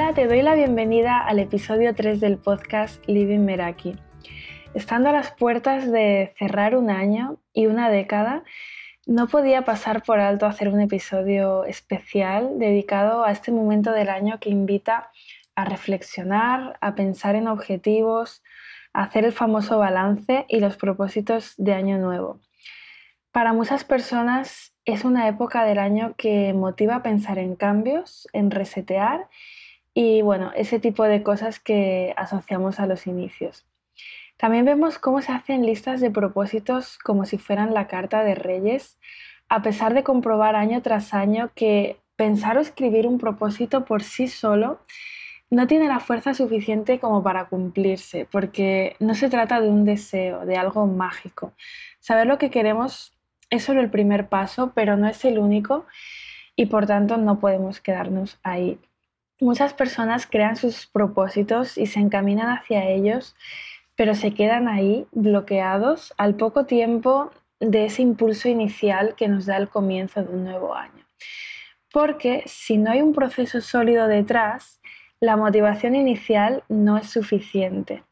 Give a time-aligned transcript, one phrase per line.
[0.00, 3.96] Hola, te doy la bienvenida al episodio 3 del podcast Living Meraki.
[4.72, 8.44] Estando a las puertas de cerrar un año y una década,
[9.06, 14.38] no podía pasar por alto hacer un episodio especial dedicado a este momento del año
[14.38, 15.10] que invita
[15.56, 18.44] a reflexionar, a pensar en objetivos,
[18.92, 22.38] a hacer el famoso balance y los propósitos de año nuevo.
[23.32, 28.52] Para muchas personas es una época del año que motiva a pensar en cambios, en
[28.52, 29.26] resetear
[30.00, 33.66] y bueno, ese tipo de cosas que asociamos a los inicios.
[34.36, 38.96] También vemos cómo se hacen listas de propósitos como si fueran la carta de reyes,
[39.48, 44.28] a pesar de comprobar año tras año que pensar o escribir un propósito por sí
[44.28, 44.78] solo
[45.50, 50.46] no tiene la fuerza suficiente como para cumplirse, porque no se trata de un deseo,
[50.46, 51.54] de algo mágico.
[51.98, 53.18] Saber lo que queremos
[53.50, 55.86] es solo el primer paso, pero no es el único
[56.54, 58.78] y por tanto no podemos quedarnos ahí.
[59.40, 63.36] Muchas personas crean sus propósitos y se encaminan hacia ellos
[63.98, 69.56] pero se quedan ahí bloqueados al poco tiempo de ese impulso inicial que nos da
[69.56, 71.04] el comienzo de un nuevo año.
[71.92, 74.80] Porque si no hay un proceso sólido detrás,
[75.18, 78.04] la motivación inicial no es suficiente.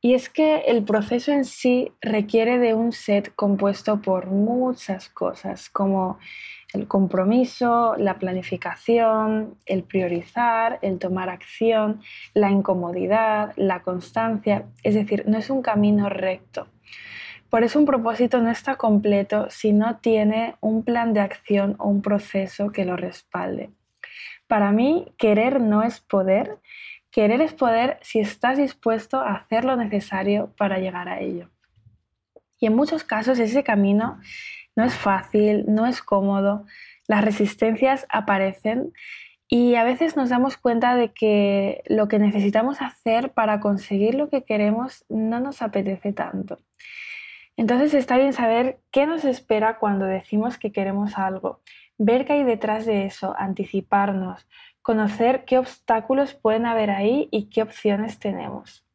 [0.00, 5.70] Y es que el proceso en sí requiere de un set compuesto por muchas cosas,
[5.70, 6.18] como
[6.72, 12.02] el compromiso, la planificación, el priorizar, el tomar acción,
[12.34, 16.66] la incomodidad, la constancia, es decir, no es un camino recto.
[17.48, 21.88] Por eso un propósito no está completo si no tiene un plan de acción o
[21.88, 23.70] un proceso que lo respalde.
[24.46, 26.58] Para mí, querer no es poder.
[27.10, 31.48] Querer es poder si estás dispuesto a hacer lo necesario para llegar a ello.
[32.60, 34.20] Y en muchos casos ese camino
[34.78, 36.64] no es fácil, no es cómodo,
[37.08, 38.92] las resistencias aparecen
[39.48, 44.28] y a veces nos damos cuenta de que lo que necesitamos hacer para conseguir lo
[44.28, 46.60] que queremos no nos apetece tanto.
[47.56, 51.60] Entonces está bien saber qué nos espera cuando decimos que queremos algo,
[51.96, 54.46] ver qué hay detrás de eso, anticiparnos,
[54.80, 58.86] conocer qué obstáculos pueden haber ahí y qué opciones tenemos.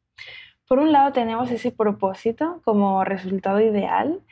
[0.66, 4.22] Por un lado tenemos ese propósito como resultado ideal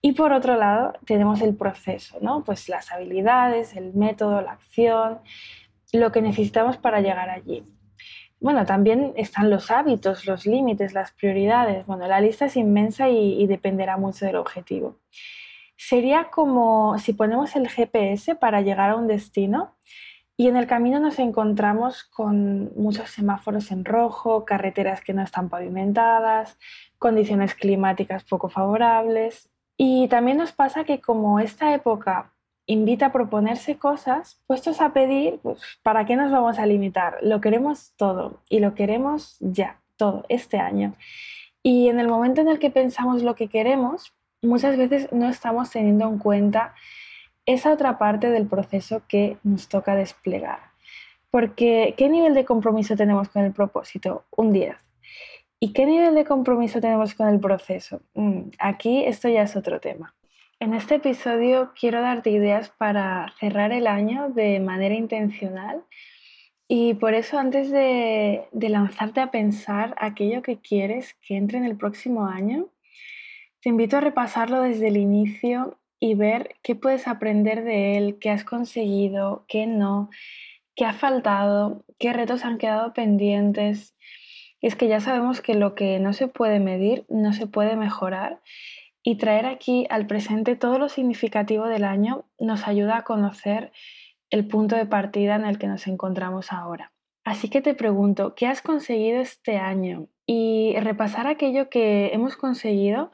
[0.00, 2.44] y por otro lado, tenemos el proceso, ¿no?
[2.44, 5.18] Pues las habilidades, el método, la acción,
[5.92, 7.64] lo que necesitamos para llegar allí.
[8.40, 11.84] Bueno, también están los hábitos, los límites, las prioridades.
[11.86, 14.98] Bueno, la lista es inmensa y, y dependerá mucho del objetivo.
[15.76, 19.76] Sería como si ponemos el GPS para llegar a un destino
[20.36, 25.48] y en el camino nos encontramos con muchos semáforos en rojo, carreteras que no están
[25.48, 26.58] pavimentadas,
[26.98, 32.32] condiciones climáticas poco favorables y también nos pasa que como esta época
[32.66, 37.18] invita a proponerse cosas, puestos a pedir, pues ¿para qué nos vamos a limitar?
[37.22, 40.94] Lo queremos todo y lo queremos ya, todo, este año.
[41.62, 44.12] Y en el momento en el que pensamos lo que queremos,
[44.42, 46.74] muchas veces no estamos teniendo en cuenta
[47.46, 50.58] esa otra parte del proceso que nos toca desplegar.
[51.30, 54.24] Porque, ¿qué nivel de compromiso tenemos con el propósito?
[54.36, 54.87] Un 10.
[55.60, 58.00] ¿Y qué nivel de compromiso tenemos con el proceso?
[58.14, 60.14] Mm, aquí esto ya es otro tema.
[60.60, 65.84] En este episodio quiero darte ideas para cerrar el año de manera intencional
[66.68, 71.64] y por eso antes de, de, lanzarte a pensar aquello que quieres que entre en
[71.64, 72.68] el próximo año,
[73.60, 78.30] te invito a repasarlo desde el inicio y ver qué puedes aprender de él, qué
[78.30, 80.10] has conseguido, qué no,
[80.76, 83.96] qué ha faltado, qué retos han quedado pendientes
[84.60, 88.40] es que ya sabemos que lo que no se puede medir no se puede mejorar
[89.02, 93.72] y traer aquí al presente todo lo significativo del año nos ayuda a conocer
[94.30, 96.92] el punto de partida en el que nos encontramos ahora.
[97.24, 100.08] Así que te pregunto, ¿qué has conseguido este año?
[100.26, 103.10] Y repasar aquello que hemos conseguido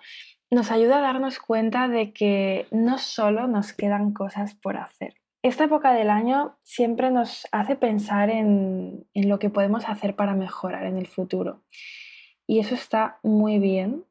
[0.51, 5.15] nos ayuda a darnos cuenta de que no solo nos quedan cosas por hacer.
[5.45, 10.87] Esta época del año siempre nos hace pensar en, lo que podemos hacer para mejorar
[10.87, 11.61] en el futuro.
[12.47, 14.07] Y eso está muy bien,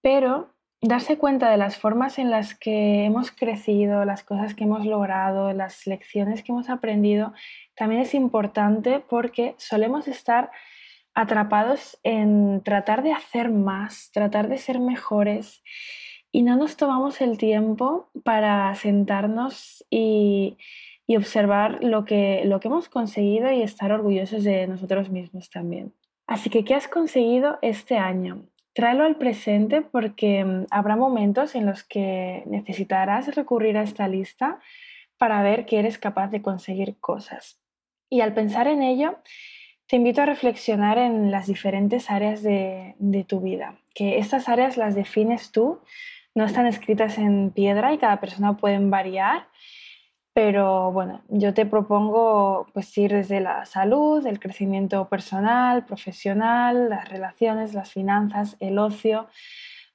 [0.00, 4.86] pero darse cuenta de las formas en las que hemos crecido, las cosas que hemos
[4.86, 7.34] logrado, las lecciones que hemos aprendido,
[7.76, 10.50] también es importante porque solemos estar
[11.14, 15.62] atrapados en tratar de hacer más, tratar de ser mejores
[16.34, 20.56] y no nos tomamos el tiempo para sentarnos y,
[21.06, 25.92] observar lo que, lo que hemos conseguido y estar orgullosos de nosotros mismos también.
[26.26, 28.46] Así que, ¿qué has conseguido este año?
[28.72, 34.58] Tráelo al presente porque mm, habrá momentos en los que necesitarás recurrir a esta lista
[35.18, 37.60] para ver que eres capaz de conseguir cosas.
[38.10, 39.18] Y al pensar en ello,
[39.86, 44.76] te invito a reflexionar en las diferentes áreas de, de tu vida, que estas áreas
[44.76, 45.78] las defines tú,
[46.34, 49.48] no están escritas en piedra y cada persona pueden variar
[50.34, 57.08] pero bueno, yo te propongo pues ir desde la salud, el crecimiento personal, profesional, las
[57.08, 59.28] relaciones, las finanzas, el ocio,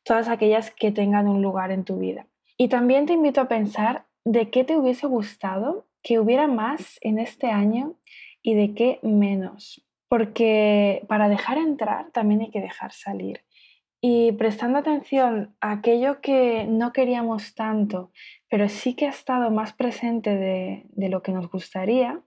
[0.04, 2.26] todas aquellas que tengan un lugar en tu vida.
[2.56, 7.20] Y también te invito a pensar de qué te hubiese gustado que hubiera más en
[7.20, 7.96] este año
[8.42, 9.86] y de qué menos.
[10.08, 13.42] Porque para dejar entrar también hay que dejar salir.
[14.02, 18.12] Y prestando atención a aquello que no queríamos tanto,
[18.50, 22.22] pero sí que ha estado más presente de, lo que nos gustaría,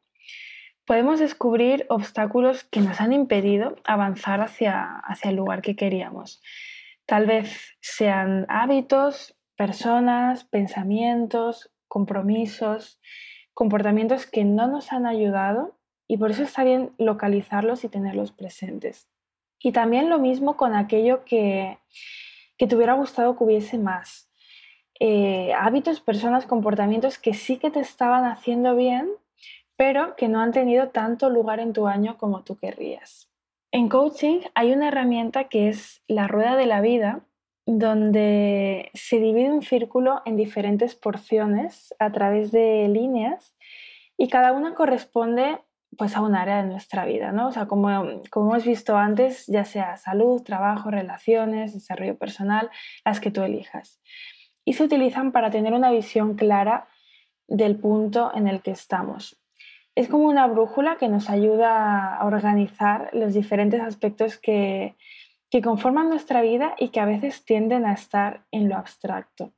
[0.85, 6.43] podemos descubrir obstáculos que nos han impedido avanzar hacia, hacia el lugar que queríamos.
[7.07, 13.01] Tal vez sean hábitos, personas, pensamientos, compromisos,
[13.55, 19.12] comportamientos que no nos han ayudado y por eso está bien localizarlos y tenerlos presentes.
[19.63, 21.79] Y también lo mismo con aquello que,
[22.59, 24.31] te hubiera gustado que hubiese más.
[25.01, 29.09] Eh, hábitos, personas, comportamientos que sí que te estaban haciendo bien,
[29.77, 33.29] pero que no han tenido tanto lugar en tu año como tú querrías.
[33.73, 37.25] En coaching hay una herramienta que es la rueda de la vida,
[37.67, 43.55] donde se divide un círculo en diferentes porciones a través de líneas
[44.17, 45.59] y cada una corresponde
[45.97, 47.49] pues a un área de nuestra vida, ¿no?
[47.49, 47.89] O sea, como,
[48.31, 52.71] como hemos visto antes, ya sea salud, trabajo, relaciones, desarrollo personal,
[53.05, 54.01] las que tú elijas.
[54.65, 56.89] Y se utilizan para tener una visión clara
[57.49, 59.39] del punto en el que estamos.
[59.95, 64.97] Es como una brújula que nos ayuda a organizar los diferentes aspectos que,
[65.51, 69.53] que conforman nuestra vida y que a veces tienden a estar en lo abstracto.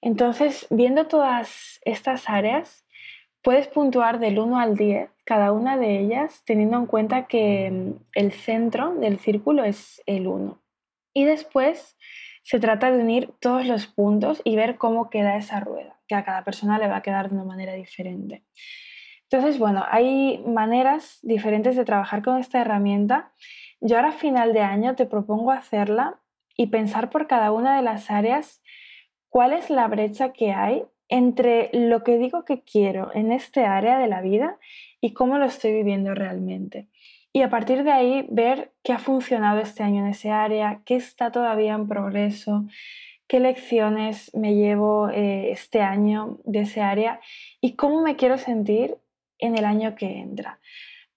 [0.00, 2.85] Entonces, viendo todas estas áreas,
[3.46, 7.92] Puedes puntuar del 1 al 10 cada una de ellas teniendo en cuenta que mm,
[8.14, 10.60] el centro del círculo es el 1.
[11.14, 11.96] Y después
[12.42, 16.24] se trata de unir todos los puntos y ver cómo queda esa rueda, que a
[16.24, 18.42] cada persona le va a quedar de una manera diferente.
[19.30, 23.32] Entonces, bueno, hay maneras diferentes de trabajar con esta herramienta.
[23.80, 26.18] Yo ahora a final de año te propongo hacerla
[26.56, 28.60] y pensar por cada una de las áreas
[29.28, 33.98] cuál es la brecha que hay entre lo que digo que quiero en este área
[33.98, 34.58] de la vida
[35.00, 36.88] y cómo lo estoy viviendo realmente.
[37.32, 40.96] Y a partir de ahí ver qué ha funcionado este año en ese área, qué
[40.96, 42.64] está todavía en progreso,
[43.28, 47.20] qué lecciones me llevo eh, este año de ese área
[47.60, 48.96] y cómo me quiero sentir
[49.38, 50.60] en el año que entra.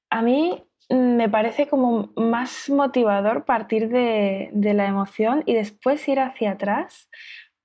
[0.09, 6.19] A mí mm, me parece como más motivador partir de la emoción y después ir
[6.19, 7.09] hacia atrás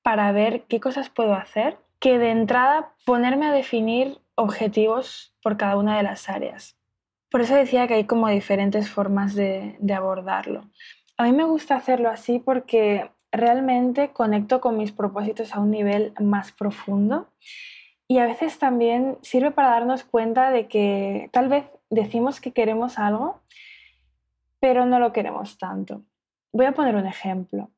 [0.02, 5.78] para ver qué cosas puedo hacer que de entrada ponerme a definir objetivos por cada
[5.78, 6.76] una de las áreas.
[7.30, 10.68] Por eso decía que hay como diferentes formas de, abordarlo.
[11.16, 16.12] A mí me gusta hacerlo así porque realmente conecto con mis propósitos a un nivel
[16.20, 17.32] más profundo
[18.06, 22.98] y a veces también sirve para darnos cuenta de que tal vez decimos que queremos
[22.98, 23.40] algo,
[24.60, 26.02] pero no lo queremos tanto.
[26.52, 27.70] Voy a poner un ejemplo.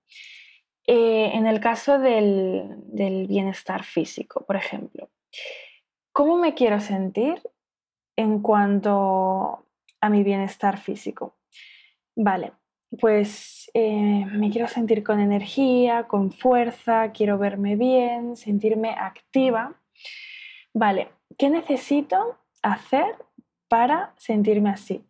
[0.87, 5.11] Eh, en el caso del, bienestar físico, por ejemplo,
[6.13, 7.43] ¿cómo me quiero sentir
[8.17, 9.67] en cuanto
[10.01, 11.35] a mi bienestar físico?
[12.15, 12.53] Vale,
[13.01, 19.75] pues eh, me quiero sentir con energía, con fuerza, quiero verme bien, sentirme activa.
[20.73, 23.17] Vale, ¿qué necesito hacer
[23.69, 25.05] para sentirme así?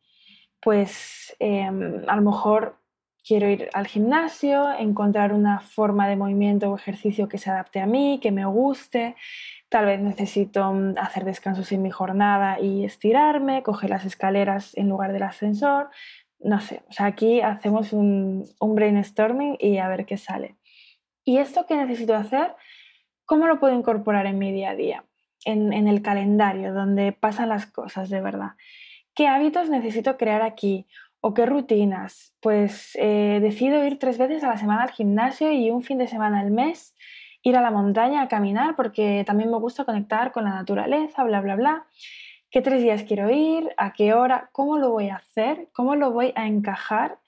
[0.61, 2.78] Pues em, a lo mejor
[3.26, 7.87] quiero ir al gimnasio, encontrar una forma de movimiento o ejercicio que se adapte a
[7.87, 9.16] mí, que me guste.
[9.68, 14.88] Tal vez necesito mm, hacer descansos en mi jornada y estirarme, coger las escaleras en
[14.88, 15.90] lugar del ascensor.
[16.38, 20.56] No sé, o sea, aquí hacemos un, brainstorming y a ver qué sale.
[21.25, 22.54] ¿Y esto que necesito hacer?
[23.25, 25.04] ¿Cómo lo puedo incorporar en mi día a día?
[25.45, 28.52] En, en el calendario, donde pasan las cosas de verdad.
[29.14, 30.87] ¿Qué hábitos necesito crear aquí?
[31.28, 32.37] ¿O qué rutinas?
[32.38, 36.06] Pues eh, decido ir tres veces a la semana al gimnasio y un fin de
[36.06, 36.95] semana al mes
[37.42, 41.40] ir a la montaña a caminar porque también me gusta conectar con la naturaleza, bla,
[41.40, 41.87] bla, bla.
[42.49, 43.75] ¿Qué tres días quiero ir?
[43.76, 44.50] ¿A qué hora?
[44.52, 45.68] ¿Cómo lo voy a hacer?
[45.73, 47.18] ¿Cómo lo voy a encajar?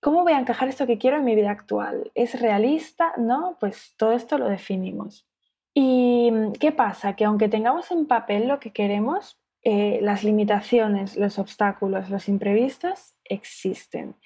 [0.00, 2.10] ¿Cómo voy a encajar esto que quiero en mi vida actual?
[2.14, 3.12] ¿Es realista?
[3.18, 3.58] ¿No?
[3.60, 5.26] Pues todo esto lo definimos.
[5.74, 7.16] ¿Y qué pasa?
[7.16, 13.14] Que aunque tengamos en papel lo que queremos, eh, las limitaciones, los obstáculos, los imprevistos
[13.24, 14.16] existen.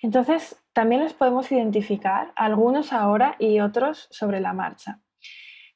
[0.00, 5.00] Entonces, también los podemos identificar, algunos ahora y otros sobre la marcha.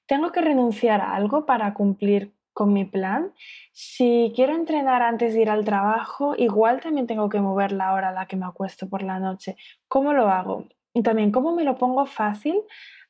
[0.06, 3.32] ¿Tengo que renunciar a algo para cumplir con mi plan.
[3.72, 8.08] Si quiero entrenar antes de ir al trabajo, igual también tengo que mover la hora
[8.08, 9.56] a la que me acuesto por la noche.
[9.86, 10.66] ¿Cómo lo hago?
[10.92, 12.60] Y también cómo me lo pongo fácil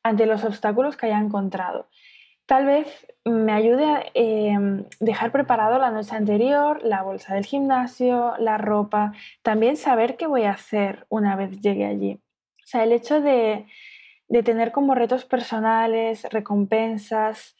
[0.02, 1.88] ante los obstáculos que haya encontrado.
[2.49, 8.38] Tal vez me ayude a em, dejar preparado la noche anterior, la bolsa del gimnasio,
[8.38, 9.12] la ropa,
[9.43, 12.14] también saber qué voy a hacer una vez llegue allí.
[12.64, 13.67] O sea, el hecho de,
[14.45, 17.55] tener como retos personales, recompensas,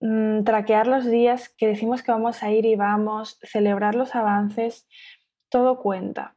[0.00, 4.86] mm, traquear los días que decimos que vamos a ir y vamos, celebrar los avances,
[5.48, 6.36] todo cuenta.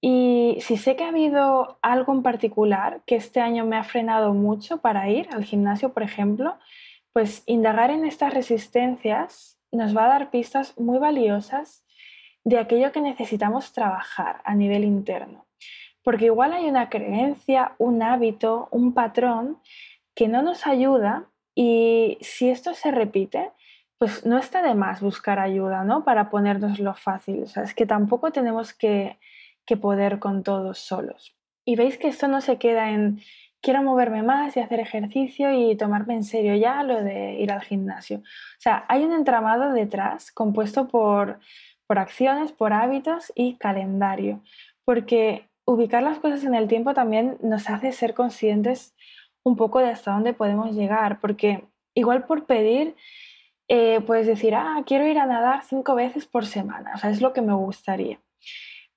[0.00, 4.34] Y si sé que ha habido algo en particular que este año me ha frenado
[4.34, 6.58] mucho para ir al gimnasio, por ejemplo,
[7.18, 11.84] pues indagar en estas resistencias nos va a dar pistas muy valiosas
[12.44, 15.48] de aquello que necesitamos trabajar a nivel interno.
[16.04, 19.58] Porque igual hay una creencia, un hábito, un patrón
[20.14, 23.50] que no nos ayuda y si esto se repite,
[23.98, 26.04] pues no está de más buscar ayuda, ¿no?
[26.04, 27.42] Para ponernos lo fácil.
[27.42, 29.18] O sea, es que tampoco tenemos que,
[29.66, 31.36] que poder con todos solos.
[31.64, 33.20] Y veis que esto no se queda en
[33.60, 37.62] quiero moverme más y hacer ejercicio y tomarme en serio ya lo de ir al
[37.62, 38.18] gimnasio.
[38.18, 41.40] O sea, hay un entramado detrás compuesto por,
[41.86, 44.40] por acciones, por hábitos y calendario,
[44.84, 48.94] porque ubicar las cosas en el tiempo también nos hace ser conscientes
[49.42, 52.94] un poco de hasta dónde podemos llegar, porque igual por pedir
[53.68, 57.20] eh, puedes decir, ah, quiero ir a nadar cinco veces por semana, o sea, es
[57.20, 58.18] lo que me gustaría.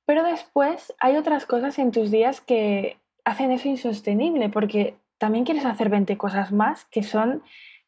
[0.05, 5.65] Pero después hay otras cosas en tus días que hacen eso insostenible porque también quieres
[5.65, 7.43] hacer 20 cosas más que son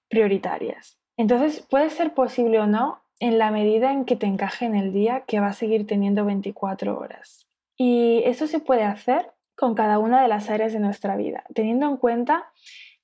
[0.09, 0.99] prioritarias.
[1.17, 4.93] Entonces puede ser posible o no en la medida en que te encaje en el
[4.93, 7.47] día que va a seguir teniendo 24 horas.
[7.77, 11.87] Y eso se puede hacer con cada una de las áreas de nuestra vida, teniendo
[11.87, 12.51] en cuenta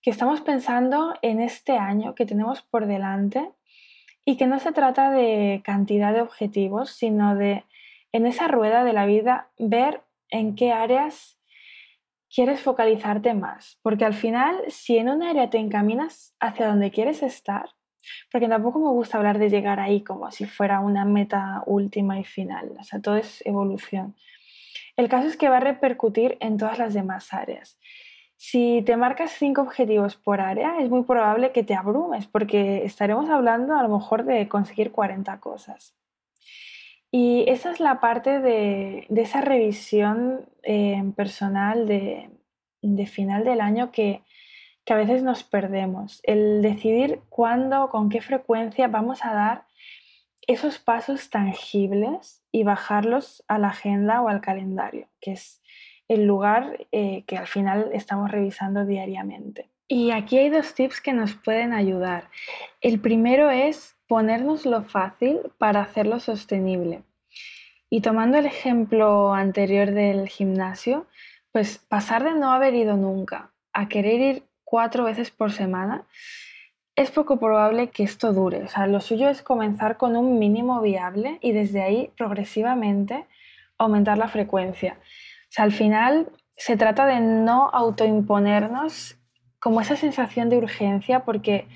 [0.02, 3.50] que estamos pensando en este año que tenemos por delante
[4.26, 7.64] y que no se trata de cantidad de objetivos, sino de
[8.12, 11.39] en esa rueda de la vida ver en qué áreas
[12.34, 17.24] quieres focalizarte más, porque al final, si en un área te encaminas hacia donde quieres
[17.24, 17.70] estar,
[18.32, 22.24] porque tampoco me gusta hablar de llegar ahí como si fuera una meta última y
[22.24, 24.16] final, o sea, todo es evolución.
[24.96, 27.78] El caso es que va a repercutir en todas las demás áreas.
[28.36, 33.30] Si te marcas cinco objetivos por área, es muy probable que te abrumes, porque estaremos
[33.30, 35.99] hablando a lo mejor de conseguir 40 cosas.
[37.12, 42.30] Y esa es la parte de, esa revisión eh, personal de,
[43.08, 44.24] final del año que,
[44.88, 46.20] a veces nos perdemos.
[46.24, 49.66] El decidir cuándo, con qué frecuencia vamos a dar
[50.48, 55.62] esos pasos tangibles y bajarlos a la agenda o al calendario, que es
[56.08, 59.70] el lugar eh, que al final estamos revisando diariamente.
[59.88, 62.30] Y aquí hay dos tips que nos pueden ayudar.
[62.82, 67.04] El primero es ponernos lo fácil para hacerlo sostenible.
[67.92, 71.06] Y tomando el ejemplo anterior del gimnasio,
[71.52, 76.08] pues pasar de no haber ido nunca a querer ir cuatro veces por semana,
[76.96, 78.64] es poco probable que esto dure.
[78.64, 83.28] O sea, lo suyo es comenzar con un mínimo viable y desde ahí progresivamente
[83.78, 84.98] aumentar la frecuencia.
[85.00, 89.18] O sea, al final se trata de no autoimponernos
[89.60, 91.68] como esa sensación de urgencia porque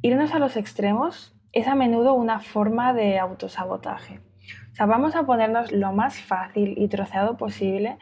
[0.00, 4.20] irnos a los extremos es a menudo una forma de autosabotaje.
[4.72, 7.98] O sea, vamos a ponernos lo más fácil y troceado posible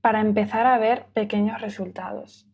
[0.00, 2.46] para empezar a ver pequeños resultados.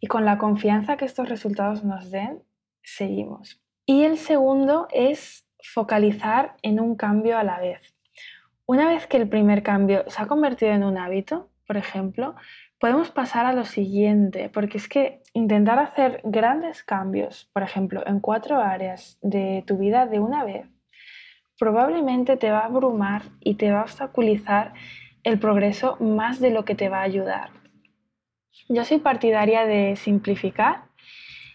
[0.00, 2.42] Y con la confianza que estos resultados nos den,
[2.82, 3.60] seguimos.
[3.84, 7.94] Y el segundo es focalizar en un cambio a la vez.
[8.66, 12.36] Una vez que el primer cambio se ha convertido en un hábito, por ejemplo,
[12.80, 18.20] podemos pasar a lo siguiente, porque es que intentar hacer grandes cambios, por ejemplo, en
[18.20, 20.66] cuatro áreas de tu vida de una vez,
[21.58, 24.72] probablemente te va a abrumar y te va a obstaculizar
[25.22, 27.50] el progreso más de lo que te va a ayudar.
[28.70, 30.84] Yo soy partidaria de simplificar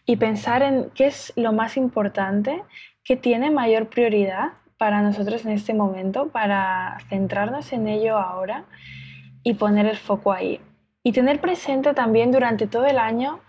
[0.06, 2.62] y pensar en qué es lo más importante,
[3.04, 8.66] qué tiene mayor prioridad para nosotros en este momento, para centrarnos en ello ahora
[9.42, 10.62] y poner el foco ahí.
[11.06, 13.40] Y tener presente también durante todo el año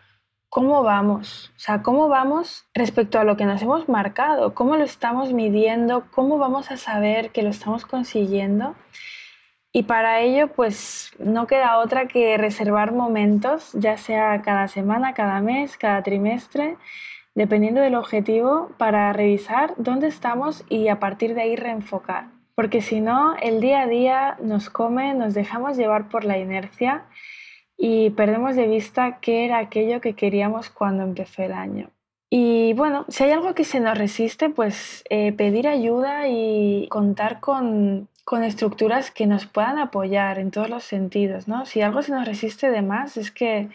[0.50, 4.84] cómo vamos, o sea, cómo vamos respecto a lo que nos hemos marcado, cómo lo
[4.84, 8.74] estamos midiendo, cómo vamos a saber que lo estamos consiguiendo.
[9.72, 15.40] Y para ello, pues no queda otra que reservar momentos, ya sea cada semana, cada
[15.40, 16.76] mes, cada trimestre,
[17.34, 22.26] dependiendo del objetivo, para revisar dónde estamos y a partir de ahí reenfocar.
[22.54, 27.06] Porque si no, el día a día nos come, nos dejamos llevar por la inercia
[27.76, 31.90] y perdemos de vista qué era aquello que queríamos cuando empezó el año.
[32.28, 37.38] Y bueno, si hay algo que se nos resiste, pues eh, pedir ayuda y contar
[37.40, 41.66] con, con, estructuras que nos puedan apoyar en todos los sentidos, ¿no?
[41.66, 43.68] Si algo se nos resiste de más, es que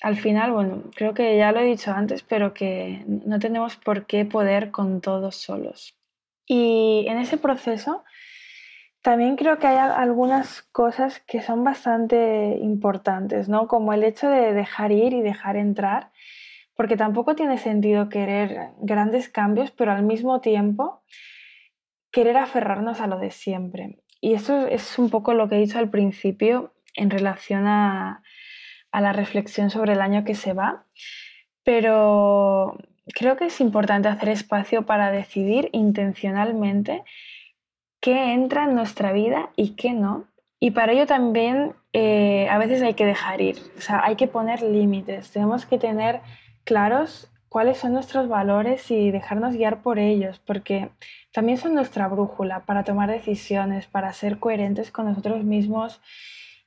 [0.00, 4.06] al final, bueno, creo que ya lo he dicho antes, pero que no tenemos por
[4.06, 5.94] qué poder con todos solos.
[6.46, 8.04] Y en ese proceso
[9.04, 13.68] también creo que hay algunas cosas que son bastante importantes, ¿no?
[13.68, 16.10] Como el hecho de dejar ir y dejar entrar
[16.74, 21.02] porque tampoco tiene sentido querer grandes cambios, pero al mismo tiempo
[22.10, 23.98] querer aferrarnos a lo de siempre.
[24.22, 28.22] Y eso es un poco lo que he dicho al principio en relación a,
[28.90, 30.86] la reflexión sobre el año que se va,
[31.62, 32.78] pero
[33.14, 37.04] creo que es importante hacer espacio para decidir intencionalmente
[38.04, 40.26] qué entra en nuestra vida y qué no.
[40.60, 44.26] Y para ello también eh, a veces hay que dejar ir, o sea, hay que
[44.26, 46.20] poner límites, tenemos que tener
[46.64, 50.90] claros cuáles son nuestros valores y dejarnos guiar por ellos, porque
[51.32, 56.02] también son nuestra brújula para tomar decisiones, para ser coherentes con nosotros mismos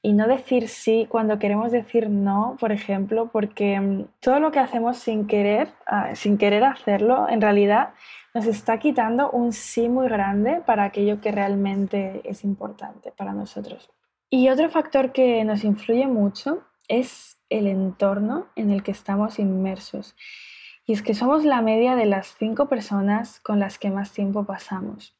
[0.01, 4.59] y no decir sí cuando queremos decir no, por ejemplo, porque mm, todo lo que
[4.59, 7.89] hacemos sin querer, ah, sin querer hacerlo, en realidad
[8.37, 13.89] nos está quitando un sí muy grande para aquello que realmente es importante para nosotros.
[14.29, 20.15] Y otro factor que nos influye mucho es el entorno en el que estamos inmersos.
[20.85, 24.45] Y es que somos la media de las cinco personas con las que más tiempo
[24.45, 25.17] pasamos.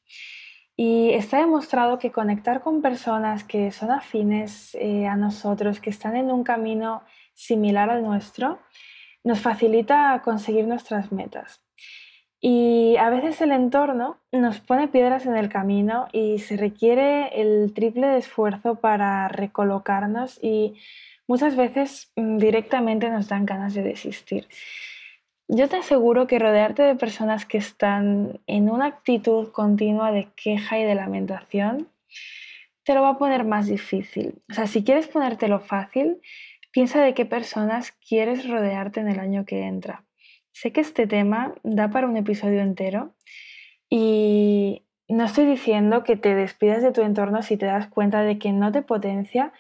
[0.76, 6.16] Y está demostrado que conectar con personas que son afines eh, a nosotros, que están
[6.16, 7.02] en un camino
[7.34, 8.60] similar al nuestro,
[9.24, 11.64] nos facilita conseguir nuestras metas.
[12.50, 17.74] Y a veces el entorno nos pone piedras en el camino y se requiere el
[17.74, 20.75] triple de esfuerzo para recolocarnos y
[21.27, 24.48] muchas veces mm, directamente nos dan ganas de desistir.
[25.50, 30.79] Yo te aseguro que rodearte de personas que están en una actitud continua de queja
[30.79, 31.90] y de lamentación
[32.86, 34.42] te lo va a poner más difícil.
[34.50, 36.22] O sea, si quieres ponértelo fácil,
[36.72, 40.06] piensa de qué personas quieres rodearte en el año que entra.
[40.59, 43.13] Sé que este tema da para un episodio entero
[43.91, 48.39] y no estoy diciendo que te despidas de tu entorno si te das cuenta de
[48.39, 49.53] que no te potencia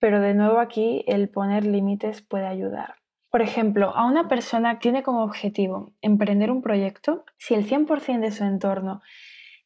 [0.00, 2.96] pero de nuevo aquí el poner límites puede ayudar.
[3.30, 8.18] Por ejemplo, a una persona que tiene como objetivo emprender un proyecto, si el 100%
[8.18, 9.02] de su entorno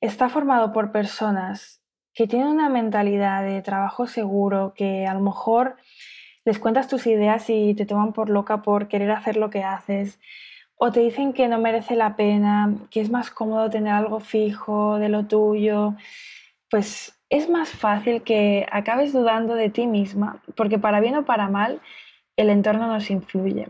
[0.02, 1.80] está formado por personas
[2.12, 5.76] que tienen una mentalidad de trabajo seguro, que a lo mejor
[6.44, 10.20] les cuentas tus ideas y te toman por loca por querer hacer lo que haces,
[10.76, 14.98] o te dicen que no merece la pena, que es más cómodo tener algo fijo
[14.98, 15.94] de lo tuyo,
[16.70, 21.48] pues es más fácil que acabes dudando de ti misma, porque para bien o para
[21.48, 21.80] mal,
[22.36, 23.68] el entorno nos influye.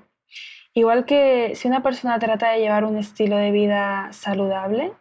[0.73, 4.93] Igual que si una persona trata de llevar un estilo de vida saludable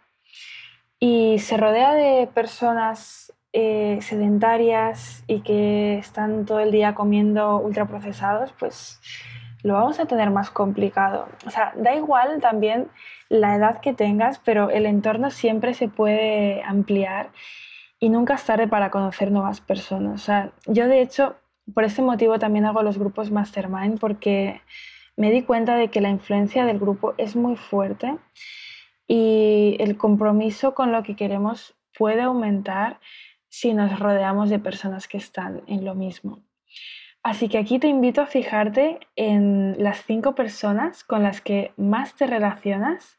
[0.99, 8.53] y se rodea de personas eh, sedentarias y que están todo el día comiendo ultraprocesados,
[8.59, 8.99] pues
[9.63, 11.27] lo vamos a tener más complicado.
[11.47, 12.89] O sea, da igual también
[13.29, 17.31] la edad que tengas, pero el entorno siempre se puede ampliar
[17.99, 20.21] y nunca es tarde para conocer nuevas personas.
[20.21, 21.37] O sea, yo de hecho,
[21.73, 24.61] por ese motivo también hago los grupos Mastermind porque
[25.15, 28.17] me di cuenta de que la influencia del grupo es muy fuerte
[29.07, 32.99] y el compromiso con lo que queremos puede aumentar
[33.47, 36.41] si nos rodeamos de personas que están en lo mismo.
[37.23, 42.15] Así que aquí te invito a fijarte en las cinco personas con las que más
[42.15, 43.17] te relacionas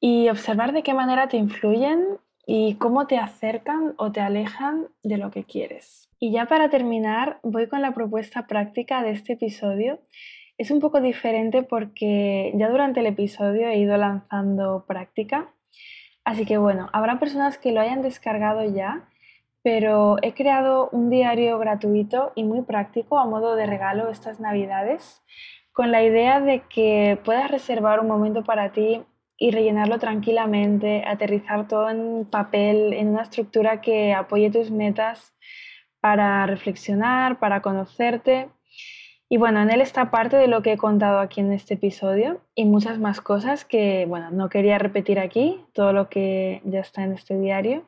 [0.00, 5.18] y observar de qué manera te influyen y cómo te acercan o te alejan de
[5.18, 6.08] lo que quieres.
[6.18, 10.00] Y ya para terminar, voy con la propuesta práctica de este episodio.
[10.58, 15.54] Es un poco diferente porque ya durante el episodio he ido lanzando práctica.
[16.24, 19.08] Así que bueno, habrá personas que lo hayan descargado ya,
[19.62, 25.22] pero he creado un diario gratuito y muy práctico a modo de regalo estas navidades,
[25.72, 29.02] con la idea de que puedas reservar un momento para ti
[29.36, 35.34] y rellenarlo tranquilamente, aterrizar todo en papel, en una estructura que apoye tus metas
[36.00, 38.48] para reflexionar, para conocerte.
[39.28, 42.40] Y bueno, en él está parte de lo que he contado aquí en este episodio
[42.54, 47.02] y muchas más cosas que, bueno, no quería repetir aquí, todo lo que ya está
[47.04, 47.84] en este diario.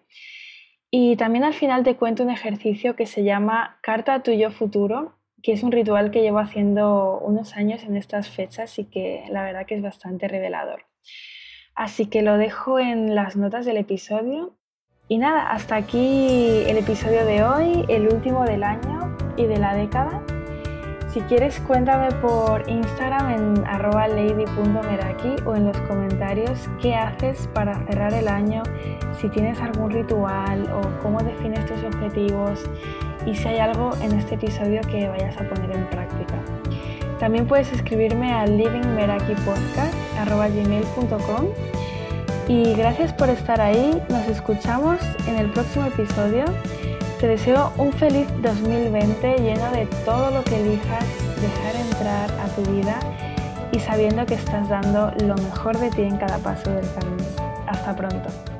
[0.94, 4.50] Y también al final te cuento un ejercicio que se llama Carta a tu yo
[4.50, 9.24] futuro, que es un ritual que llevo haciendo unos años en estas fechas y que
[9.30, 10.84] la verdad que es bastante revelador.
[11.74, 14.58] Así que lo dejo en las notas del episodio.
[15.08, 19.74] Y nada, hasta aquí el episodio de hoy, el último del año y de la
[19.74, 20.22] década.
[21.12, 27.74] Si quieres, cuéntame por Instagram en arroba lady.meraki o en los comentarios qué haces para
[27.84, 28.62] cerrar el año,
[29.20, 32.64] si tienes algún ritual o cómo defines tus objetivos
[33.26, 36.36] y si hay algo en este episodio que vayas a poner en práctica.
[37.18, 41.46] También puedes escribirme a livingmerakipodcast.gmail.com
[42.48, 44.02] y gracias por estar ahí.
[44.08, 44.98] Nos escuchamos
[45.28, 46.46] en el próximo episodio.
[47.22, 51.04] Te deseo un feliz 2020 lleno de todo lo que elijas
[51.40, 52.98] dejar entrar a tu vida
[53.70, 57.22] y sabiendo que estás dando lo mejor de ti en cada paso del camino.
[57.68, 58.51] Hasta pronto.